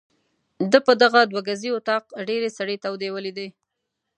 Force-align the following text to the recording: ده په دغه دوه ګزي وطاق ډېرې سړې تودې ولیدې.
ده 0.71 0.79
په 0.87 0.93
دغه 1.03 1.19
دوه 1.31 1.41
ګزي 1.49 1.69
وطاق 1.73 2.03
ډېرې 2.27 2.49
سړې 2.57 2.75
تودې 2.83 3.09
ولیدې. 3.11 3.47